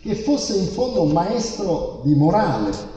che 0.00 0.14
fosse 0.14 0.56
in 0.56 0.66
fondo 0.66 1.02
un 1.02 1.12
maestro 1.12 2.02
di 2.04 2.14
morale, 2.14 2.94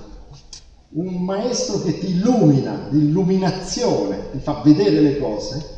un 0.91 1.23
maestro 1.23 1.81
che 1.81 1.99
ti 1.99 2.09
illumina, 2.09 2.87
di 2.89 2.99
illuminazione, 2.99 4.31
ti 4.31 4.39
fa 4.39 4.61
vedere 4.63 4.99
le 5.01 5.19
cose, 5.19 5.77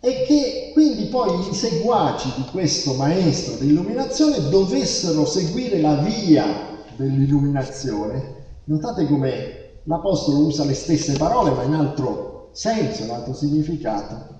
e 0.00 0.24
che 0.26 0.70
quindi 0.72 1.06
poi 1.06 1.48
i 1.48 1.54
seguaci 1.54 2.32
di 2.36 2.44
questo 2.50 2.94
maestro 2.94 3.56
di 3.56 3.66
illuminazione 3.66 4.48
dovessero 4.48 5.26
seguire 5.26 5.80
la 5.80 5.96
via 5.96 6.44
dell'illuminazione. 6.96 8.34
Notate 8.64 9.06
come 9.06 9.80
l'Apostolo 9.84 10.46
usa 10.46 10.64
le 10.64 10.74
stesse 10.74 11.14
parole 11.16 11.50
ma 11.50 11.62
in 11.64 11.74
altro 11.74 12.50
senso, 12.52 13.02
in 13.02 13.10
altro 13.10 13.34
significato. 13.34 14.35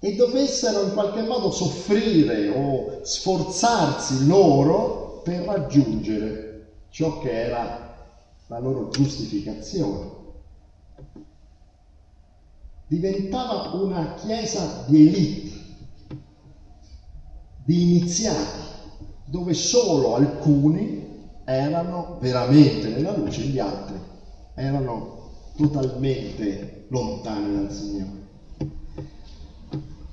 E 0.00 0.14
dovessero 0.14 0.84
in 0.84 0.92
qualche 0.92 1.22
modo 1.22 1.50
soffrire 1.50 2.48
o 2.48 3.00
sforzarsi 3.02 4.26
loro 4.26 5.20
per 5.24 5.44
raggiungere 5.44 6.66
ciò 6.90 7.18
che 7.18 7.32
era 7.32 7.96
la 8.46 8.58
loro 8.58 8.88
giustificazione 8.90 10.16
diventava 12.88 13.74
una 13.74 14.14
chiesa 14.14 14.84
di 14.86 15.06
elite, 15.06 15.50
di 17.64 17.82
iniziati, 17.82 18.60
dove 19.26 19.52
solo 19.52 20.14
alcuni 20.14 21.06
erano 21.44 22.16
veramente 22.18 22.88
nella 22.88 23.14
luce, 23.14 23.42
gli 23.42 23.58
altri 23.58 24.00
erano 24.54 25.16
totalmente 25.54 26.84
lontani 26.88 27.52
dal 27.52 27.70
Signore. 27.70 28.17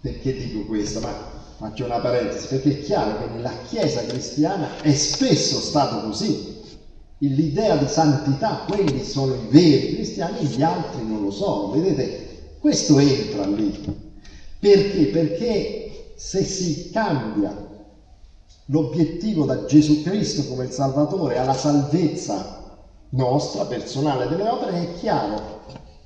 Perché 0.05 0.33
dico 0.37 0.65
questo? 0.67 0.99
Ma 0.99 1.11
faccio 1.57 1.85
una 1.85 1.97
parentesi, 1.97 2.45
perché 2.45 2.77
è 2.77 2.81
chiaro 2.83 3.17
che 3.17 3.33
nella 3.33 3.51
Chiesa 3.67 4.01
cristiana 4.01 4.79
è 4.83 4.93
spesso 4.93 5.59
stato 5.59 6.05
così. 6.05 6.61
L'idea 7.17 7.75
di 7.75 7.87
santità, 7.87 8.65
quelli 8.67 9.03
sono 9.03 9.33
i 9.33 9.47
veri 9.49 9.95
cristiani, 9.95 10.45
gli 10.45 10.61
altri 10.61 11.03
non 11.03 11.23
lo 11.23 11.31
sono. 11.31 11.71
Vedete, 11.71 12.57
questo 12.59 12.99
entra 12.99 13.47
lì. 13.47 13.83
Perché? 14.59 15.05
Perché 15.07 16.13
se 16.15 16.43
si 16.43 16.91
cambia 16.91 17.67
l'obiettivo 18.65 19.45
da 19.45 19.65
Gesù 19.65 20.03
Cristo 20.03 20.45
come 20.45 20.65
il 20.65 20.71
Salvatore 20.71 21.39
alla 21.39 21.55
salvezza 21.55 22.77
nostra, 23.09 23.65
personale 23.65 24.27
delle 24.27 24.47
opere, 24.47 24.81
è 24.81 24.99
chiaro 24.99 25.63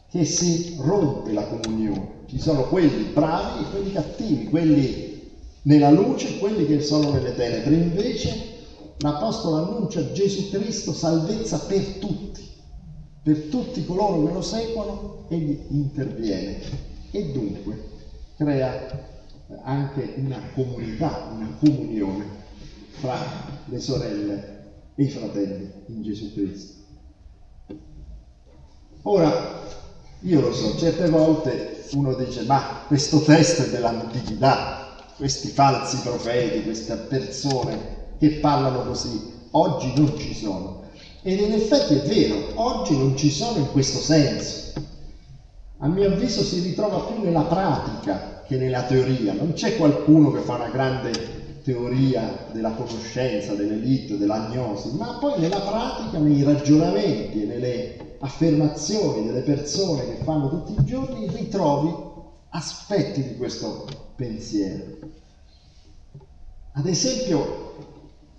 che 0.09 0.23
si 0.23 0.77
rompe 0.79 1.33
la 1.33 1.43
comunione. 1.43 2.18
Ci 2.29 2.39
sono 2.39 2.67
quelli 2.67 3.11
bravi 3.11 3.63
e 3.63 3.69
quelli 3.69 3.91
cattivi, 3.91 4.45
quelli 4.45 5.31
nella 5.63 5.89
luce 5.89 6.35
e 6.35 6.39
quelli 6.39 6.65
che 6.65 6.81
sono 6.81 7.11
nelle 7.11 7.35
tenebre. 7.35 7.75
Invece 7.75 8.57
l'Apostolo 8.99 9.55
annuncia 9.55 10.11
Gesù 10.11 10.49
Cristo 10.49 10.93
salvezza 10.93 11.57
per 11.59 11.83
tutti 11.99 12.29
per 13.21 13.37
tutti 13.43 13.85
coloro 13.85 14.25
che 14.25 14.33
lo 14.33 14.41
seguono, 14.41 15.25
egli 15.27 15.59
interviene 15.69 16.59
e 17.11 17.31
dunque 17.31 17.87
crea 18.37 19.07
anche 19.61 20.13
una 20.17 20.39
comunità, 20.53 21.29
una 21.35 21.55
comunione 21.59 22.25
fra 22.91 23.17
le 23.65 23.79
sorelle 23.79 24.71
e 24.95 25.03
i 25.03 25.09
fratelli 25.09 25.71
in 25.87 26.01
Gesù 26.01 26.33
Cristo. 26.33 26.77
Ora, 29.03 29.31
io 30.21 30.41
lo 30.41 30.53
so, 30.53 30.77
certe 30.77 31.09
volte 31.09 31.85
uno 31.93 32.13
dice, 32.13 32.43
ma 32.43 32.83
questo 32.87 33.21
testo 33.21 33.63
è 33.63 33.69
dell'antichità, 33.69 34.95
questi 35.15 35.47
falsi 35.47 35.97
profeti, 35.97 36.63
queste 36.63 36.95
persone 36.95 37.97
che 38.19 38.31
parlano 38.31 38.83
così, 38.83 39.31
oggi 39.51 39.93
non 39.95 40.17
ci 40.17 40.33
sono. 40.33 40.83
Ed 41.21 41.39
in 41.39 41.53
effetti 41.53 41.95
è 41.95 42.01
vero, 42.01 42.51
oggi 42.55 42.97
non 42.97 43.15
ci 43.15 43.29
sono 43.29 43.59
in 43.59 43.71
questo 43.71 43.99
senso. 43.99 44.73
A 45.77 45.87
mio 45.87 46.07
avviso 46.07 46.43
si 46.43 46.59
ritrova 46.59 46.99
più 46.99 47.23
nella 47.23 47.43
pratica 47.43 48.43
che 48.45 48.57
nella 48.57 48.83
teoria. 48.83 49.33
Non 49.33 49.53
c'è 49.53 49.77
qualcuno 49.77 50.31
che 50.31 50.41
fa 50.41 50.55
una 50.55 50.69
grande 50.69 51.61
teoria 51.63 52.47
della 52.51 52.71
conoscenza, 52.71 53.53
dell'elite, 53.53 54.17
dell'agnosi, 54.17 54.95
ma 54.97 55.17
poi 55.19 55.39
nella 55.39 55.59
pratica, 55.59 56.17
nei 56.17 56.43
ragionamenti 56.43 57.43
e 57.43 57.45
nelle 57.45 58.08
affermazioni 58.19 59.25
delle 59.25 59.41
persone 59.41 60.05
che 60.05 60.23
fanno 60.23 60.49
tutti 60.49 60.79
i 60.79 60.85
giorni, 60.85 61.27
ritrovi 61.29 61.93
aspetti 62.49 63.23
di 63.23 63.37
questo 63.37 63.85
pensiero. 64.15 64.97
Ad 66.73 66.85
esempio, 66.85 67.75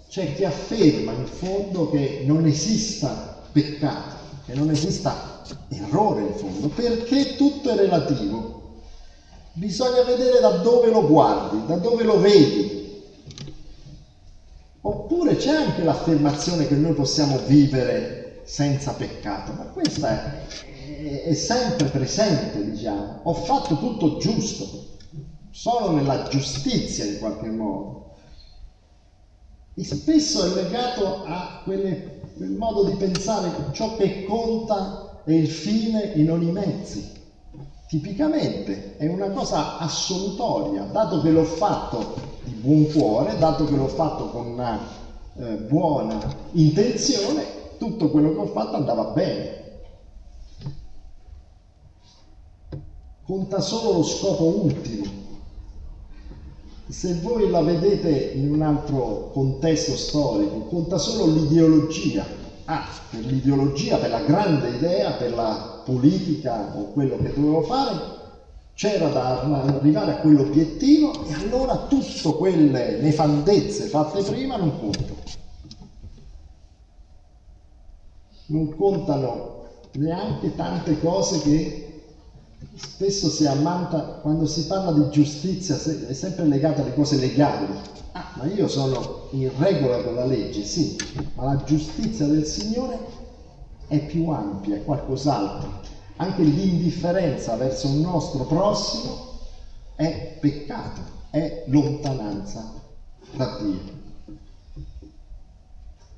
c'è 0.08 0.34
chi 0.34 0.44
afferma 0.44 1.12
in 1.12 1.26
fondo 1.26 1.90
che 1.90 2.24
non 2.26 2.44
esista 2.46 3.42
peccato, 3.52 4.16
che 4.46 4.54
non 4.54 4.70
esista 4.70 5.42
errore 5.68 6.22
in 6.22 6.34
fondo, 6.34 6.68
perché 6.68 7.36
tutto 7.36 7.70
è 7.70 7.76
relativo. 7.76 8.58
Bisogna 9.52 10.02
vedere 10.02 10.40
da 10.40 10.58
dove 10.58 10.90
lo 10.90 11.06
guardi, 11.06 11.66
da 11.66 11.76
dove 11.76 12.04
lo 12.04 12.18
vedi. 12.18 12.78
Oppure 14.82 15.36
c'è 15.36 15.54
anche 15.54 15.82
l'affermazione 15.82 16.66
che 16.66 16.74
noi 16.74 16.94
possiamo 16.94 17.38
vivere 17.46 18.19
senza 18.44 18.92
peccato, 18.92 19.52
ma 19.52 19.64
questa 19.64 20.44
è, 20.64 21.24
è 21.24 21.34
sempre 21.34 21.88
presente, 21.88 22.70
diciamo. 22.70 23.20
Ho 23.24 23.34
fatto 23.34 23.78
tutto 23.78 24.18
giusto, 24.18 24.86
sono 25.50 25.90
nella 25.90 26.28
giustizia 26.28 27.04
in 27.04 27.18
qualche 27.18 27.48
modo 27.48 28.00
e 29.80 29.84
spesso 29.84 30.44
è 30.44 30.62
legato 30.62 31.22
a 31.24 31.62
quelle, 31.64 32.20
quel 32.36 32.50
modo 32.50 32.84
di 32.84 32.96
pensare 32.96 33.50
che 33.50 33.72
ciò 33.72 33.96
che 33.96 34.24
conta 34.24 35.22
è 35.24 35.32
il 35.32 35.48
fine 35.48 36.12
e 36.12 36.22
non 36.22 36.42
i 36.42 36.50
mezzi. 36.50 37.18
Tipicamente 37.88 38.98
è 38.98 39.06
una 39.08 39.30
cosa 39.30 39.78
assolutoria, 39.78 40.82
dato 40.82 41.22
che 41.22 41.30
l'ho 41.30 41.44
fatto 41.44 42.14
di 42.42 42.52
buon 42.52 42.92
cuore, 42.92 43.38
dato 43.38 43.64
che 43.64 43.74
l'ho 43.74 43.88
fatto 43.88 44.28
con 44.28 44.46
una 44.48 44.78
eh, 45.36 45.54
buona 45.54 46.18
intenzione, 46.52 47.46
tutto 47.80 48.10
quello 48.10 48.32
che 48.32 48.38
ho 48.38 48.46
fatto 48.46 48.76
andava 48.76 49.04
bene. 49.04 49.58
Conta 53.24 53.60
solo 53.60 53.98
lo 53.98 54.02
scopo 54.02 54.44
ultimo. 54.44 55.18
se 56.88 57.14
voi 57.22 57.48
la 57.48 57.62
vedete 57.62 58.32
in 58.34 58.52
un 58.52 58.60
altro 58.62 59.30
contesto 59.32 59.96
storico, 59.96 60.66
conta 60.66 60.98
solo 60.98 61.32
l'ideologia. 61.32 62.26
Ah, 62.66 62.86
per 63.08 63.24
l'ideologia, 63.24 63.96
per 63.96 64.10
la 64.10 64.24
grande 64.24 64.70
idea, 64.70 65.12
per 65.12 65.32
la 65.34 65.80
politica 65.84 66.72
o 66.76 66.90
quello 66.92 67.16
che 67.16 67.32
dovevo 67.32 67.62
fare, 67.62 68.18
c'era 68.74 69.08
da 69.08 69.40
arrivare 69.40 70.12
a 70.12 70.16
quell'obiettivo 70.16 71.24
e 71.26 71.34
allora 71.34 71.86
tutte 71.88 72.32
quelle 72.36 72.98
nefandezze 73.00 73.84
fatte 73.86 74.22
prima 74.22 74.56
non 74.56 74.78
contano. 74.78 75.19
Non 78.50 78.74
contano 78.76 79.64
neanche 79.92 80.54
tante 80.54 81.00
cose 81.00 81.40
che 81.40 82.02
spesso 82.74 83.28
si 83.28 83.46
ammanta, 83.46 84.18
quando 84.22 84.46
si 84.46 84.66
parla 84.66 84.92
di 84.92 85.10
giustizia 85.10 85.74
è 85.74 86.12
sempre 86.12 86.46
legata 86.46 86.82
alle 86.82 86.94
cose 86.94 87.16
legali. 87.16 87.66
Ah, 88.12 88.32
ma 88.36 88.44
io 88.46 88.68
sono 88.68 89.28
in 89.30 89.50
regola 89.58 90.02
con 90.02 90.14
la 90.14 90.24
legge, 90.24 90.62
sì, 90.62 90.96
ma 91.34 91.44
la 91.44 91.62
giustizia 91.64 92.26
del 92.26 92.44
Signore 92.44 92.98
è 93.86 94.04
più 94.04 94.28
ampia, 94.28 94.76
è 94.76 94.84
qualcos'altro 94.84 95.80
anche 96.20 96.42
l'indifferenza 96.42 97.56
verso 97.56 97.88
un 97.88 98.00
nostro 98.00 98.44
prossimo 98.44 99.38
è 99.94 100.36
peccato, 100.38 101.00
è 101.30 101.64
lontananza 101.68 102.74
da 103.32 103.58
Dio. 103.58 103.99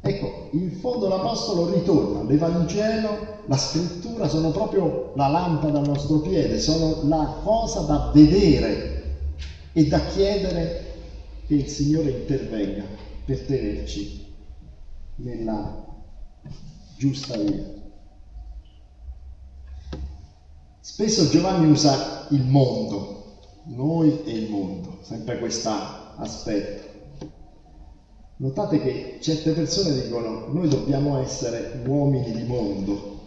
Ecco, 0.04 0.48
in 0.50 0.72
fondo 0.80 1.06
l'Apostolo 1.08 1.72
ritorna, 1.72 2.24
l'Evangelo, 2.24 3.44
la 3.46 3.56
scrittura 3.56 4.28
sono 4.28 4.50
proprio 4.50 5.12
la 5.14 5.28
lampada 5.28 5.78
al 5.78 5.86
nostro 5.86 6.18
piede, 6.18 6.58
sono 6.58 7.06
la 7.08 7.38
cosa 7.44 7.82
da 7.82 8.10
vedere 8.12 9.16
e 9.72 9.86
da 9.86 10.00
chiedere 10.06 10.90
che 11.46 11.54
il 11.54 11.68
Signore 11.68 12.10
intervenga 12.10 12.84
per 13.24 13.42
tenerci 13.42 14.26
nella 15.16 15.84
giusta 16.96 17.36
via. 17.36 17.64
Spesso 20.80 21.28
Giovanni 21.28 21.70
usa 21.70 22.26
il 22.30 22.42
mondo, 22.42 23.36
noi 23.66 24.24
e 24.24 24.32
il 24.32 24.50
mondo, 24.50 24.98
sempre 25.02 25.38
questo 25.38 25.70
aspetto. 26.16 26.91
Notate 28.36 28.80
che 28.80 29.18
certe 29.20 29.52
persone 29.52 30.00
dicono 30.02 30.46
noi 30.52 30.68
dobbiamo 30.68 31.18
essere 31.18 31.82
uomini 31.86 32.32
di 32.32 32.42
mondo. 32.42 33.20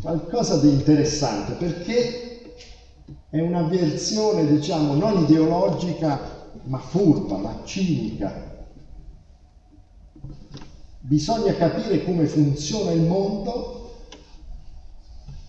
Qualcosa 0.00 0.58
di 0.58 0.68
interessante 0.68 1.54
perché 1.54 2.24
è 3.28 3.40
una 3.40 3.62
versione, 3.62 4.46
diciamo, 4.46 4.94
non 4.94 5.22
ideologica, 5.22 6.50
ma 6.64 6.78
furba, 6.78 7.36
ma 7.36 7.62
cinica. 7.64 8.52
Bisogna 11.00 11.52
capire 11.54 12.04
come 12.04 12.26
funziona 12.26 12.92
il 12.92 13.02
mondo 13.02 13.90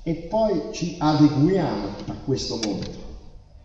e 0.01 0.13
poi 0.15 0.69
ci 0.71 0.95
adeguiamo 0.97 1.87
a 2.07 2.13
questo 2.25 2.59
mondo. 2.63 3.03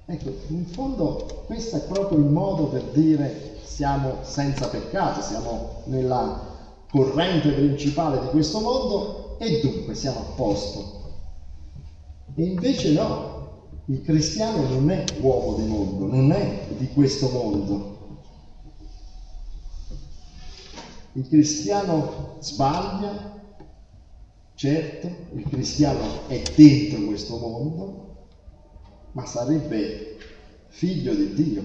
Ecco, 0.04 0.34
in 0.48 0.66
fondo 0.66 1.44
questo 1.46 1.76
è 1.76 1.80
proprio 1.80 2.18
il 2.18 2.24
modo 2.24 2.66
per 2.66 2.82
dire 2.92 3.49
siamo 3.70 4.18
senza 4.22 4.68
peccato, 4.68 5.22
siamo 5.22 5.82
nella 5.84 6.58
corrente 6.90 7.50
principale 7.52 8.20
di 8.20 8.26
questo 8.30 8.58
mondo 8.60 9.38
e 9.38 9.60
dunque 9.60 9.94
siamo 9.94 10.18
a 10.18 10.32
posto. 10.34 10.98
E 12.34 12.42
invece 12.42 12.92
no, 12.92 13.50
il 13.86 14.02
cristiano 14.02 14.68
non 14.68 14.90
è 14.90 15.04
uomo 15.20 15.56
di 15.56 15.66
mondo, 15.68 16.06
non 16.06 16.32
è 16.32 16.66
di 16.76 16.88
questo 16.92 17.28
mondo. 17.30 17.98
Il 21.12 21.28
cristiano 21.28 22.36
sbaglia, 22.40 23.38
Certo, 24.60 25.10
il 25.36 25.48
cristiano 25.48 26.28
è 26.28 26.42
dentro 26.54 27.06
questo 27.06 27.38
mondo, 27.38 28.26
ma 29.12 29.24
sarebbe 29.24 30.18
figlio 30.68 31.14
di 31.14 31.32
Dio, 31.32 31.64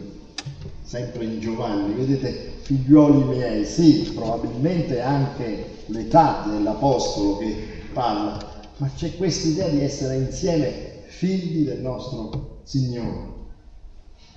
sempre 0.81 1.23
in 1.25 1.39
Giovanni. 1.39 1.93
Vedete, 1.93 2.53
figlioli 2.62 3.23
miei, 3.23 3.65
sì, 3.65 4.12
probabilmente 4.13 5.01
anche 5.01 5.84
l'età 5.88 6.45
dell'Apostolo 6.47 7.38
che 7.38 7.55
parla, 7.93 8.63
ma 8.77 8.89
c'è 8.95 9.15
questa 9.15 9.47
idea 9.47 9.69
di 9.69 9.81
essere 9.81 10.17
insieme 10.17 11.03
figli 11.08 11.65
del 11.65 11.81
nostro 11.81 12.60
Signore. 12.63 13.34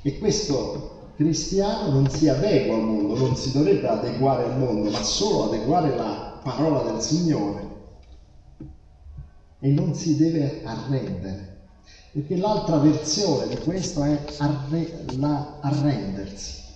E 0.02 0.18
questo 0.18 1.12
cristiano 1.16 1.90
non 1.90 2.08
si 2.08 2.28
adegua 2.28 2.76
al 2.76 2.82
mondo, 2.82 3.16
non 3.16 3.36
si 3.36 3.52
dovrebbe 3.52 3.88
adeguare 3.88 4.44
al 4.44 4.58
mondo, 4.58 4.90
ma 4.90 5.02
solo 5.02 5.44
adeguare 5.44 5.96
la 5.96 6.40
parola 6.42 6.90
del 6.90 7.02
Signore 7.02 7.66
e 9.60 9.70
non 9.70 9.94
si 9.94 10.16
deve 10.16 10.62
arrendere. 10.64 11.47
Perché 12.12 12.36
l'altra 12.36 12.78
versione 12.78 13.48
di 13.48 13.58
questo 13.58 14.02
è 14.02 14.24
arre- 14.38 15.04
la, 15.16 15.58
arrendersi. 15.60 16.66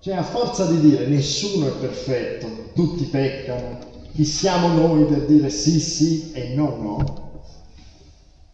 Cioè 0.00 0.14
a 0.14 0.22
forza 0.22 0.66
di 0.66 0.80
dire 0.80 1.06
nessuno 1.06 1.66
è 1.66 1.78
perfetto, 1.78 2.70
tutti 2.74 3.04
peccano, 3.04 3.78
chi 4.12 4.24
siamo 4.24 4.68
noi 4.68 5.04
per 5.06 5.24
dire 5.24 5.48
sì 5.48 5.80
sì 5.80 6.30
e 6.30 6.52
no 6.52 6.76
no, 6.78 7.04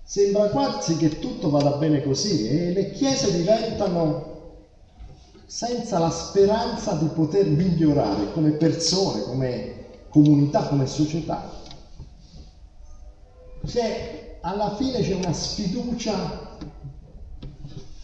sembra 0.05 0.49
quasi 0.49 0.97
che 0.97 1.19
tutto 1.19 1.51
vada 1.51 1.73
bene 1.73 2.03
così 2.03 2.47
e 2.47 2.71
le 2.71 2.93
chiese 2.93 3.33
diventano 3.33 4.29
senza 5.45 5.99
la 5.99 6.11
speranza 6.11 6.95
di 6.95 7.07
poter 7.07 7.49
migliorare 7.49 8.31
come 8.31 8.51
persone, 8.51 9.25
come 9.25 9.75
comunità, 10.09 10.69
come 10.69 10.87
società 10.87 11.59
c'è, 13.67 14.20
alla 14.43 14.75
fine 14.77 15.01
c'è 15.03 15.15
una 15.15 15.33
sfiducia 15.33 16.59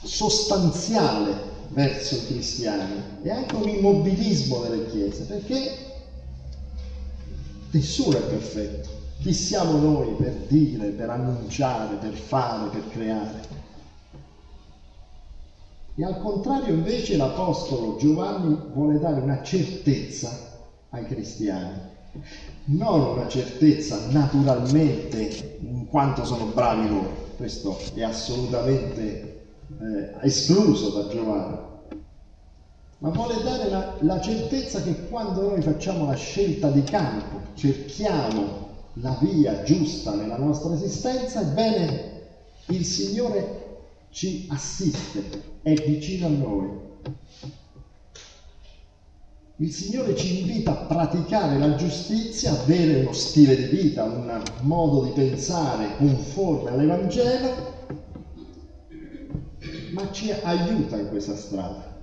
sostanziale 0.02 1.54
verso 1.68 2.14
i 2.16 2.26
cristiani 2.26 3.02
e 3.22 3.30
anche 3.30 3.54
un 3.54 3.68
immobilismo 3.68 4.60
delle 4.60 4.86
chiese, 4.86 5.24
perché 5.24 5.76
nessuno 7.70 8.16
è 8.16 8.22
perfetto. 8.22 8.88
Chi 9.18 9.32
siamo 9.32 9.78
noi 9.78 10.14
per 10.14 10.32
dire, 10.46 10.88
per 10.88 11.10
annunciare, 11.10 11.96
per 11.96 12.12
fare, 12.12 12.68
per 12.68 12.88
creare? 12.90 13.64
E 15.94 16.04
al 16.04 16.20
contrario 16.20 16.74
invece 16.74 17.16
l'Apostolo 17.16 17.96
Giovanni 17.96 18.56
vuole 18.74 18.98
dare 18.98 19.20
una 19.20 19.42
certezza 19.42 20.30
ai 20.90 21.06
cristiani 21.06 21.94
non 22.66 23.00
una 23.00 23.28
certezza 23.28 23.98
naturalmente 24.10 25.58
in 25.60 25.86
quanto 25.86 26.24
sono 26.24 26.46
bravi 26.46 26.88
loro, 26.88 27.34
questo 27.36 27.78
è 27.94 28.02
assolutamente 28.02 29.44
eh, 29.80 30.14
escluso 30.22 30.90
da 30.90 31.08
Giovanni, 31.08 31.56
ma 32.98 33.08
vuole 33.10 33.42
dare 33.42 33.68
la, 33.68 33.96
la 34.00 34.20
certezza 34.20 34.82
che 34.82 35.06
quando 35.08 35.42
noi 35.42 35.60
facciamo 35.62 36.06
la 36.06 36.14
scelta 36.14 36.70
di 36.70 36.82
campo, 36.82 37.40
cerchiamo 37.54 38.64
la 38.94 39.16
via 39.20 39.62
giusta 39.62 40.14
nella 40.14 40.38
nostra 40.38 40.74
esistenza, 40.74 41.42
ebbene 41.42 42.14
il 42.68 42.84
Signore 42.84 43.64
ci 44.10 44.46
assiste, 44.50 45.42
è 45.62 45.74
vicino 45.74 46.26
a 46.26 46.30
noi 46.30 46.84
il 49.58 49.72
Signore 49.72 50.14
ci 50.14 50.40
invita 50.40 50.72
a 50.72 50.84
praticare 50.84 51.58
la 51.58 51.76
giustizia, 51.76 52.60
avere 52.60 53.00
uno 53.00 53.12
stile 53.12 53.56
di 53.56 53.64
vita, 53.74 54.04
un 54.04 54.42
modo 54.60 55.04
di 55.04 55.12
pensare 55.12 55.96
conforme 55.96 56.70
all'Evangelo, 56.70 57.74
ma 59.92 60.10
ci 60.12 60.30
aiuta 60.30 60.98
in 60.98 61.08
questa 61.08 61.36
strada. 61.36 61.94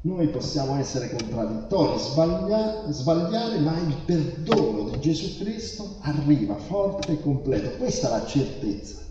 Noi 0.00 0.28
possiamo 0.28 0.76
essere 0.76 1.10
contraddittori, 1.10 1.98
sbaglia, 1.98 2.90
sbagliare, 2.90 3.58
ma 3.58 3.76
il 3.78 3.96
perdono 4.06 4.88
di 4.88 5.00
Gesù 5.00 5.36
Cristo 5.42 5.96
arriva 6.00 6.54
forte 6.54 7.12
e 7.12 7.20
completo. 7.20 7.76
Questa 7.76 8.06
è 8.06 8.10
la 8.20 8.26
certezza. 8.26 9.04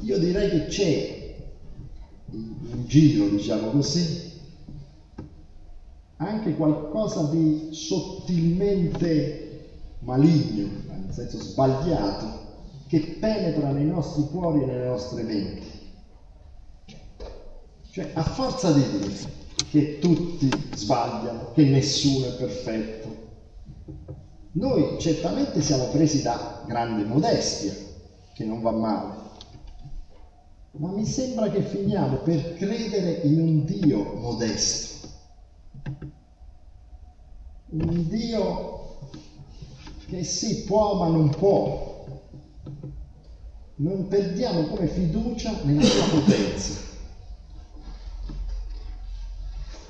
Io 0.00 0.18
direi 0.18 0.50
che 0.50 0.66
c'è 0.66 1.25
in 2.36 2.84
giro, 2.86 3.28
diciamo 3.28 3.70
così, 3.70 4.32
anche 6.18 6.54
qualcosa 6.54 7.24
di 7.30 7.68
sottilmente 7.72 9.42
maligno, 10.00 10.68
nel 10.88 11.12
senso 11.12 11.38
sbagliato, 11.38 12.44
che 12.86 13.16
penetra 13.20 13.70
nei 13.70 13.86
nostri 13.86 14.24
cuori 14.30 14.62
e 14.62 14.66
nelle 14.66 14.86
nostre 14.86 15.22
menti. 15.22 15.74
Cioè, 17.90 18.10
a 18.14 18.22
forza 18.22 18.72
di 18.72 18.82
dire 18.98 19.14
che 19.70 19.98
tutti 19.98 20.48
sbagliano, 20.74 21.52
che 21.52 21.64
nessuno 21.64 22.26
è 22.26 22.36
perfetto, 22.36 23.24
Noi 24.56 24.98
certamente 24.98 25.60
siamo 25.60 25.84
presi 25.88 26.22
da 26.22 26.62
grande 26.66 27.04
modestia, 27.04 27.74
che 28.32 28.44
non 28.44 28.62
va 28.62 28.70
male, 28.70 29.14
ma 30.78 30.90
mi 30.90 31.06
sembra 31.06 31.48
che 31.48 31.62
finiamo 31.62 32.16
per 32.18 32.54
credere 32.54 33.20
in 33.22 33.40
un 33.40 33.64
Dio 33.64 34.14
modesto, 34.14 35.08
un 37.70 38.08
Dio 38.08 38.98
che 40.06 40.22
sì 40.22 40.64
può 40.64 40.96
ma 40.96 41.08
non 41.08 41.30
può. 41.30 41.94
Non 43.78 44.08
perdiamo 44.08 44.64
come 44.68 44.86
fiducia 44.86 45.62
nella 45.64 45.82
sua 45.82 46.18
potenza. 46.18 46.84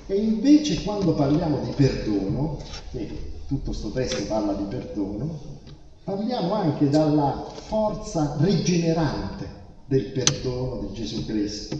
E 0.07 0.15
invece 0.15 0.83
quando 0.83 1.13
parliamo 1.13 1.59
di 1.59 1.71
perdono, 1.71 2.57
e 2.91 3.41
tutto 3.47 3.71
questo 3.71 3.91
testo 3.91 4.25
parla 4.25 4.53
di 4.53 4.63
perdono, 4.63 5.39
parliamo 6.03 6.53
anche 6.53 6.89
dalla 6.89 7.49
forza 7.53 8.35
rigenerante 8.39 9.56
del 9.87 10.11
perdono 10.11 10.87
di 10.87 10.93
Gesù 10.93 11.25
Cristo, 11.25 11.77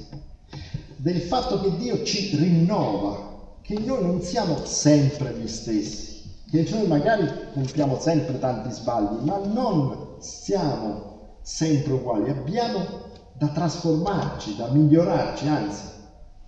del 0.96 1.22
fatto 1.22 1.62
che 1.62 1.76
Dio 1.78 2.04
ci 2.04 2.36
rinnova, 2.38 3.58
che 3.62 3.78
noi 3.80 4.02
non 4.02 4.22
siamo 4.22 4.66
sempre 4.66 5.34
gli 5.34 5.48
stessi, 5.48 6.24
che 6.50 6.66
noi 6.72 6.88
magari 6.88 7.28
compiamo 7.54 8.00
sempre 8.00 8.40
tanti 8.40 8.72
sbagli, 8.72 9.26
ma 9.26 9.38
non 9.46 10.16
siamo 10.20 11.38
sempre 11.42 11.94
uguali, 11.94 12.30
abbiamo 12.30 13.06
da 13.34 13.50
trasformarci, 13.50 14.56
da 14.56 14.72
migliorarci, 14.72 15.48
anzi 15.48 15.84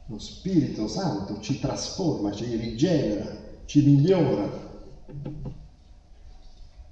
lo 0.07 0.17
Spirito 0.17 0.87
Santo 0.87 1.39
ci 1.39 1.59
trasforma, 1.59 2.31
ci 2.31 2.55
rigenera, 2.55 3.25
ci 3.65 3.85
migliora. 3.85 4.67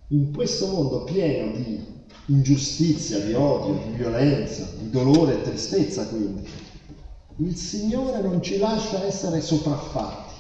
In 0.10 0.32
questo 0.34 0.68
mondo 0.68 1.04
pieno 1.04 1.52
di 1.56 1.97
ingiustizia, 2.28 3.20
di 3.20 3.34
odio, 3.34 3.82
di 3.86 3.98
violenza, 3.98 4.68
di 4.78 4.90
dolore 4.90 5.34
e 5.34 5.42
tristezza, 5.44 6.08
quindi, 6.08 6.48
il 7.38 7.56
Signore 7.56 8.22
non 8.22 8.42
ci 8.42 8.58
lascia 8.58 9.04
essere 9.06 9.42
sopraffatti. 9.42 10.34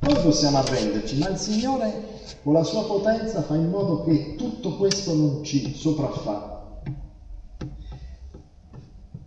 Noi 0.00 0.14
possiamo 0.22 0.58
arrenderci, 0.58 1.18
ma 1.18 1.28
il 1.28 1.38
Signore 1.38 2.14
con 2.42 2.52
la 2.52 2.62
sua 2.62 2.84
potenza 2.84 3.42
fa 3.42 3.56
in 3.56 3.68
modo 3.70 4.04
che 4.04 4.34
tutto 4.36 4.76
questo 4.76 5.14
non 5.14 5.42
ci 5.42 5.74
sopraffa 5.74 6.80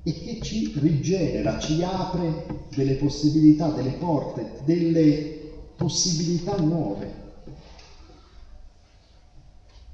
e 0.04 0.14
che 0.14 0.40
ci 0.42 0.72
rigenera, 0.80 1.60
ci 1.60 1.84
apre 1.84 2.68
delle 2.74 2.94
possibilità, 2.94 3.68
delle 3.70 3.92
porte, 3.92 4.62
delle 4.64 5.38
possibilità 5.76 6.56
nuove. 6.58 7.19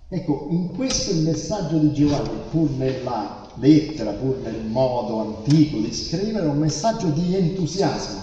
Ecco, 0.07 0.47
in 0.51 0.71
questo 0.75 1.11
il 1.11 1.23
messaggio 1.23 1.77
di 1.77 1.91
Giovanni, 1.91 2.37
pur 2.51 2.69
nella 2.71 3.49
lettera, 3.55 4.11
pur 4.11 4.37
nel 4.43 4.65
modo 4.65 5.19
antico 5.19 5.79
di 5.79 5.91
scrivere, 5.91 6.45
è 6.45 6.49
un 6.49 6.59
messaggio 6.59 7.07
di 7.07 7.33
entusiasmo. 7.33 8.21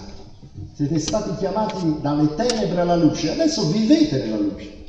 Siete 0.74 0.98
stati 1.00 1.34
chiamati 1.38 1.96
dalle 2.00 2.34
tenebre 2.36 2.82
alla 2.82 2.94
luce, 2.94 3.32
adesso 3.32 3.66
vivete 3.68 4.18
nella 4.18 4.38
luce. 4.38 4.84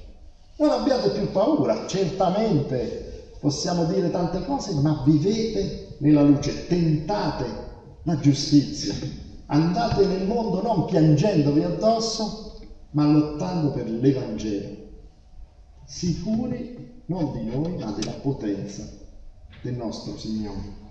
Non 0.57 0.69
abbiate 0.69 1.09
più 1.09 1.31
paura, 1.31 1.87
certamente 1.87 3.31
possiamo 3.39 3.85
dire 3.85 4.11
tante 4.11 4.45
cose, 4.45 4.73
ma 4.73 5.01
vivete 5.03 5.95
nella 5.97 6.21
luce, 6.21 6.67
tentate 6.67 7.45
la 8.03 8.19
giustizia, 8.19 8.93
andate 9.47 10.05
nel 10.05 10.27
mondo 10.27 10.61
non 10.61 10.85
piangendovi 10.85 11.63
addosso, 11.63 12.59
ma 12.91 13.07
lottando 13.07 13.71
per 13.71 13.89
l'Evangelo, 13.89 14.82
sicuri 15.85 17.01
non 17.05 17.33
di 17.33 17.45
noi, 17.45 17.77
ma 17.77 17.91
della 17.91 18.11
potenza 18.11 18.83
del 19.61 19.73
nostro 19.73 20.17
Signore. 20.17 20.81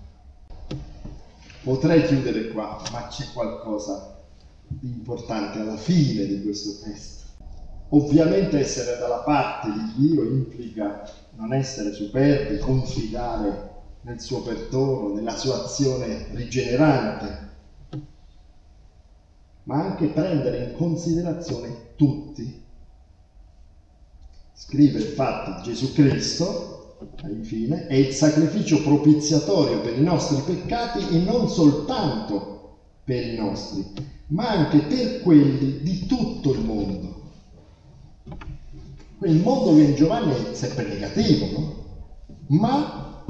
Potrei 1.63 2.05
chiudere 2.05 2.49
qua, 2.49 2.81
ma 2.91 3.07
c'è 3.07 3.25
qualcosa 3.33 4.21
di 4.67 4.89
importante 4.89 5.59
alla 5.59 5.77
fine 5.77 6.25
di 6.25 6.41
questo 6.41 6.83
testo. 6.83 7.23
Ovviamente 7.89 8.59
essere 8.59 8.97
dalla 8.97 9.19
parte 9.19 9.71
di 9.71 10.07
Dio 10.07 10.23
implica 10.23 11.07
non 11.35 11.53
essere 11.53 11.93
superbi, 11.93 12.57
confidare 12.57 13.71
nel 14.01 14.19
suo 14.19 14.41
perdono, 14.41 15.13
nella 15.13 15.35
sua 15.35 15.63
azione 15.63 16.27
rigenerante, 16.31 17.49
ma 19.63 19.83
anche 19.83 20.07
prendere 20.07 20.65
in 20.65 20.75
considerazione 20.75 21.93
tutti. 21.95 22.62
Scrive 24.65 25.01
infatti 25.01 25.61
Gesù 25.61 25.91
Cristo, 25.91 26.95
infine, 27.23 27.85
è 27.87 27.95
il 27.95 28.13
sacrificio 28.13 28.81
propiziatorio 28.81 29.81
per 29.81 29.97
i 29.97 30.01
nostri 30.01 30.37
peccati 30.41 31.05
e 31.09 31.19
non 31.19 31.49
soltanto 31.49 32.77
per 33.03 33.27
i 33.27 33.35
nostri, 33.35 33.85
ma 34.27 34.47
anche 34.47 34.79
per 34.79 35.21
quelli 35.21 35.81
di 35.81 36.05
tutto 36.05 36.53
il 36.53 36.61
mondo. 36.61 37.21
Il 39.23 39.41
mondo 39.41 39.75
che 39.75 39.81
in 39.81 39.95
Giovanni 39.95 40.31
è 40.31 40.55
sempre 40.55 40.87
negativo, 40.87 41.45
no? 41.59 41.85
ma 42.47 43.25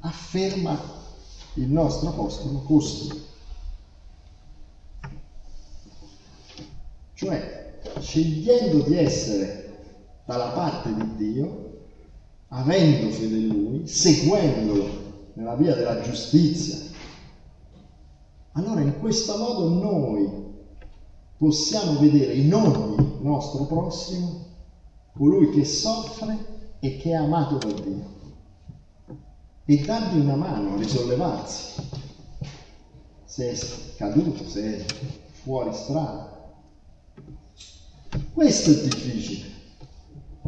afferma 0.00 0.80
il 1.54 1.68
nostro 1.68 2.08
apostolo 2.08 2.60
così. 2.60 3.28
Cioè, 7.12 7.78
scegliendo 8.00 8.80
di 8.80 8.96
essere 8.96 9.69
dalla 10.30 10.50
parte 10.50 10.94
di 10.94 11.16
Dio, 11.16 11.78
avendo 12.50 13.10
fede 13.10 13.36
in 13.36 13.48
Lui, 13.48 13.88
seguendolo 13.88 15.32
nella 15.32 15.56
via 15.56 15.74
della 15.74 16.00
giustizia, 16.02 16.78
allora 18.52 18.80
in 18.80 19.00
questo 19.00 19.36
modo 19.38 19.68
noi 19.70 20.30
possiamo 21.36 21.98
vedere 21.98 22.34
in 22.34 22.54
ogni 22.54 23.18
nostro 23.22 23.64
prossimo 23.64 24.46
colui 25.14 25.50
che 25.50 25.64
soffre 25.64 26.76
e 26.78 26.96
che 26.98 27.10
è 27.10 27.14
amato 27.14 27.58
da 27.58 27.80
Dio 27.80 28.18
e 29.64 29.84
dargli 29.84 30.20
una 30.20 30.36
mano 30.36 30.74
a 30.74 30.76
risollevarsi 30.76 31.82
se 33.24 33.50
è 33.50 33.96
caduto, 33.96 34.48
se 34.48 34.76
è 34.76 34.84
fuori 35.42 35.74
strada. 35.74 36.54
Questo 38.32 38.70
è 38.70 38.74
difficile. 38.74 39.59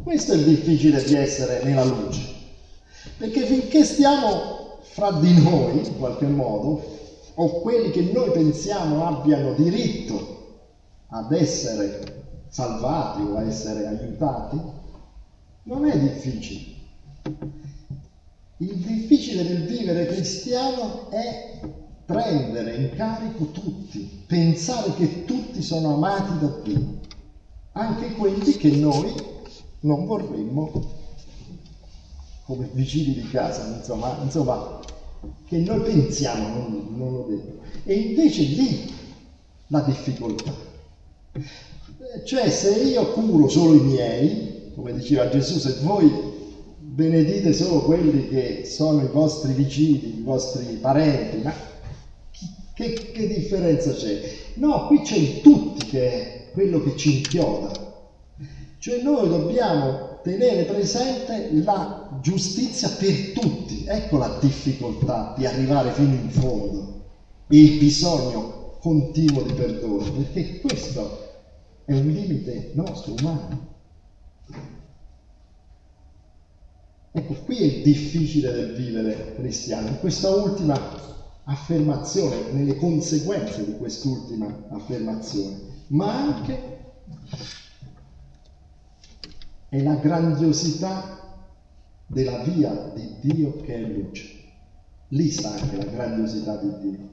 Questo 0.03 0.33
è 0.33 0.37
il 0.37 0.45
difficile 0.45 1.03
di 1.05 1.15
essere 1.15 1.62
nella 1.62 1.85
luce. 1.85 2.21
Perché 3.17 3.45
finché 3.47 3.85
stiamo 3.85 4.79
fra 4.81 5.12
di 5.12 5.41
noi, 5.41 5.87
in 5.87 5.97
qualche 5.97 6.27
modo, 6.27 6.83
o 7.35 7.61
quelli 7.61 7.91
che 7.93 8.11
noi 8.12 8.33
pensiamo 8.33 9.07
abbiano 9.07 9.55
diritto 9.55 10.61
ad 11.07 11.31
essere 11.33 12.43
salvati 12.49 13.23
o 13.23 13.37
a 13.37 13.45
essere 13.45 13.87
aiutati, 13.87 14.61
non 15.65 15.87
è 15.87 15.97
difficile. 15.97 16.81
Il 18.57 18.75
difficile 18.75 19.47
del 19.47 19.65
vivere 19.67 20.07
cristiano 20.07 21.11
è 21.11 21.61
prendere 22.05 22.75
in 22.75 22.91
carico 22.97 23.47
tutti, 23.47 24.25
pensare 24.27 24.95
che 24.95 25.25
tutti 25.25 25.62
sono 25.62 25.95
amati 25.95 26.38
da 26.41 26.61
Dio, 26.65 26.99
anche 27.73 28.12
quelli 28.15 28.57
che 28.57 28.71
noi 28.71 29.31
non 29.83 30.07
vorremmo 30.07 30.71
come 32.45 32.68
vicini 32.73 33.14
di 33.14 33.29
casa, 33.31 33.77
insomma, 33.77 34.18
insomma 34.23 34.81
che 35.47 35.59
noi 35.59 35.81
pensiamo 35.81 36.49
non, 36.49 36.87
non 36.97 37.12
lo 37.12 37.27
devono. 37.29 37.61
E 37.85 37.95
invece 37.95 38.42
lì 38.42 38.92
la 39.68 39.81
difficoltà. 39.81 40.53
Cioè 42.25 42.51
se 42.51 42.83
io 42.83 43.12
curo 43.12 43.49
solo 43.49 43.75
i 43.75 43.81
miei, 43.81 44.73
come 44.75 44.92
diceva 44.92 45.29
Gesù, 45.29 45.59
se 45.59 45.79
voi 45.83 46.11
benedite 46.79 47.53
solo 47.53 47.83
quelli 47.83 48.29
che 48.29 48.64
sono 48.66 49.03
i 49.03 49.09
vostri 49.09 49.53
vicini, 49.55 50.18
i 50.18 50.23
vostri 50.23 50.64
parenti, 50.77 51.38
ma 51.38 51.55
che, 52.75 52.92
che 53.12 53.27
differenza 53.29 53.92
c'è? 53.92 54.21
No, 54.55 54.87
qui 54.87 55.01
c'è 55.01 55.16
il 55.16 55.40
tutti 55.40 55.87
che 55.87 56.11
è 56.11 56.51
quello 56.53 56.83
che 56.83 56.97
ci 56.97 57.18
inchioda. 57.18 57.91
Cioè 58.83 59.01
noi 59.01 59.29
dobbiamo 59.29 60.18
tenere 60.25 60.64
presente 60.64 61.53
la 61.62 62.18
giustizia 62.21 62.88
per 62.88 63.31
tutti. 63.31 63.85
Ecco 63.87 64.18
la 64.18 64.38
difficoltà 64.40 65.35
di 65.38 65.47
arrivare 65.47 65.92
fino 65.92 66.12
in 66.12 66.29
fondo 66.29 67.05
e 67.47 67.59
il 67.59 67.79
bisogno 67.79 68.79
continuo 68.81 69.42
di 69.42 69.53
perdono, 69.53 69.99
perché 70.11 70.59
questo 70.59 71.16
è 71.85 71.92
un 71.92 72.09
limite 72.09 72.73
nostro, 72.75 73.14
umano. 73.21 73.68
Ecco, 77.12 77.35
qui 77.45 77.59
è 77.59 77.64
il 77.64 77.83
difficile 77.85 78.51
del 78.51 78.75
vivere 78.75 79.37
cristiano, 79.37 79.87
in 79.87 80.01
questa 80.01 80.29
ultima 80.31 80.77
affermazione, 81.45 82.51
nelle 82.51 82.75
conseguenze 82.75 83.64
di 83.64 83.77
quest'ultima 83.77 84.66
affermazione, 84.71 85.85
ma 85.88 86.12
anche 86.12 86.81
è 89.73 89.81
la 89.83 89.95
grandiosità 89.95 91.49
della 92.07 92.43
via 92.43 92.93
di 92.95 93.15
Dio 93.23 93.57
che 93.57 93.75
è 93.75 93.81
luce. 93.81 94.29
Lì 95.09 95.31
sta 95.31 95.59
anche 95.59 95.77
la 95.77 95.87
grandiosità 95.87 96.57
di 96.57 96.91
Dio. 96.91 97.09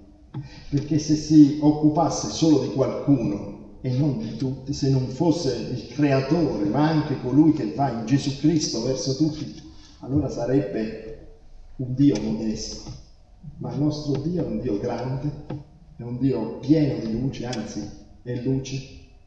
Perché 0.70 1.00
se 1.00 1.16
si 1.16 1.60
occupasse 1.62 2.28
solo 2.28 2.60
di 2.64 2.74
qualcuno 2.74 3.78
e 3.80 3.98
non 3.98 4.18
di 4.18 4.36
tutti, 4.36 4.74
se 4.74 4.90
non 4.90 5.08
fosse 5.08 5.56
il 5.72 5.88
creatore, 5.94 6.66
ma 6.66 6.90
anche 6.90 7.22
colui 7.22 7.54
che 7.54 7.72
va 7.74 7.92
in 7.92 8.06
Gesù 8.06 8.38
Cristo 8.40 8.84
verso 8.84 9.16
tutti, 9.16 9.56
allora 10.00 10.28
sarebbe 10.28 11.28
un 11.78 11.96
Dio 11.96 12.22
modesto. 12.22 12.92
Ma 13.60 13.72
il 13.72 13.80
nostro 13.80 14.18
Dio 14.20 14.44
è 14.44 14.46
un 14.46 14.60
Dio 14.60 14.78
grande, 14.80 15.32
è 15.96 16.02
un 16.02 16.18
Dio 16.18 16.58
pieno 16.58 17.00
di 17.06 17.22
luce, 17.22 17.46
anzi 17.46 17.90
è 18.22 18.36
luce, 18.42 18.82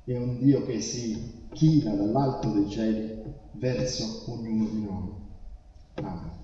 è 0.04 0.18
un 0.18 0.36
Dio 0.38 0.66
che 0.66 0.82
si 0.82 1.40
china 1.52 1.94
dall'alto 1.94 2.48
dei 2.50 2.68
cieli 2.68 3.22
verso 3.52 4.24
ognuno 4.26 4.68
di 4.68 4.82
noi. 4.82 5.12
Amen. 5.94 6.41